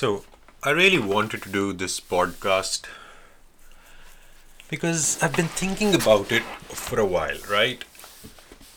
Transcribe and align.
So, 0.00 0.24
I 0.62 0.70
really 0.70 0.98
wanted 0.98 1.42
to 1.42 1.50
do 1.50 1.74
this 1.74 2.00
podcast 2.00 2.86
because 4.70 5.22
I've 5.22 5.36
been 5.36 5.48
thinking 5.48 5.94
about 5.94 6.32
it 6.32 6.42
for 6.42 6.98
a 6.98 7.04
while, 7.04 7.36
right? 7.50 7.84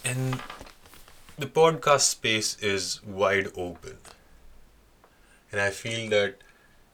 And 0.04 0.41
the 1.39 1.46
podcast 1.46 2.01
space 2.01 2.57
is 2.62 3.01
wide 3.05 3.47
open. 3.55 3.99
And 5.49 5.62
I 5.62 5.70
feel 5.70 6.09
that 6.09 6.39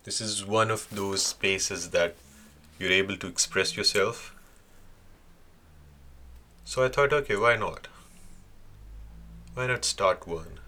this 0.03 0.21
is 0.21 0.45
one 0.45 0.69
of 0.69 0.87
those 0.91 1.23
spaces 1.23 1.89
that 1.89 2.13
you're 2.77 2.91
able 2.91 3.17
to 3.17 3.25
express 3.25 3.75
yourself. 3.75 4.35
So 6.65 6.85
I 6.85 6.89
thought, 6.89 7.13
okay, 7.13 7.35
why 7.35 7.55
not? 7.55 7.87
Why 9.55 9.65
not 9.65 9.83
start 9.85 10.27
one? 10.27 10.59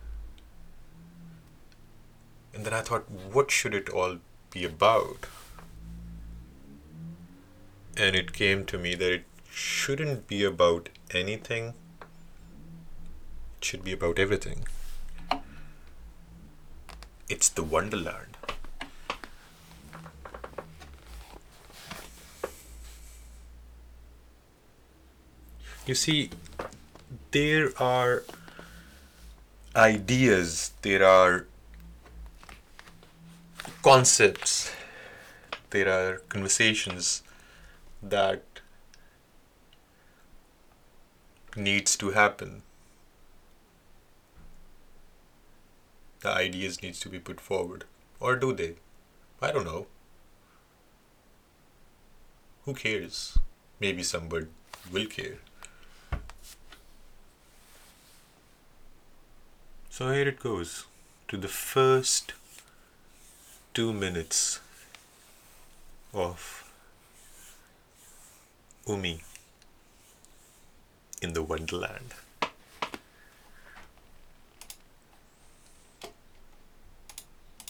And 2.61 2.67
then 2.67 2.73
I 2.75 2.81
thought, 2.81 3.09
what 3.09 3.49
should 3.49 3.73
it 3.73 3.89
all 3.89 4.17
be 4.51 4.63
about? 4.63 5.25
And 7.97 8.15
it 8.15 8.33
came 8.33 8.65
to 8.65 8.77
me 8.77 8.93
that 8.93 9.11
it 9.11 9.23
shouldn't 9.49 10.27
be 10.27 10.43
about 10.43 10.89
anything, 11.09 11.73
it 13.57 13.65
should 13.65 13.83
be 13.83 13.93
about 13.93 14.19
everything. 14.19 14.65
It's 17.27 17.49
the 17.49 17.63
Wonderland. 17.63 18.37
You 25.87 25.95
see, 25.95 26.29
there 27.31 27.71
are 27.81 28.23
ideas, 29.75 30.73
there 30.83 31.03
are 31.03 31.47
concepts, 33.81 34.71
there 35.71 35.89
are 35.89 36.17
conversations 36.29 37.23
that 38.03 38.43
needs 41.55 41.95
to 41.97 42.11
happen. 42.11 42.61
The 46.21 46.29
ideas 46.29 46.83
needs 46.83 46.99
to 46.99 47.09
be 47.09 47.19
put 47.19 47.41
forward. 47.41 47.85
Or 48.19 48.35
do 48.35 48.53
they? 48.53 48.75
I 49.41 49.51
don't 49.51 49.65
know. 49.65 49.87
Who 52.65 52.75
cares? 52.75 53.39
Maybe 53.79 54.03
somebody 54.03 54.45
will 54.91 55.07
care. 55.07 55.39
So 59.89 60.11
here 60.11 60.27
it 60.27 60.39
goes 60.39 60.85
to 61.27 61.37
the 61.37 61.47
first 61.47 62.33
two 63.73 63.93
minutes 63.93 64.59
of 66.13 66.69
Umi 68.85 69.21
in 71.21 71.31
the 71.31 71.41
Wonderland. 71.41 72.13